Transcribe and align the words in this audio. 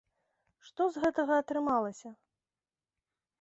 Што 0.69 0.87
з 0.95 1.03
гэтага 1.03 1.33
атрымалася? 1.43 2.09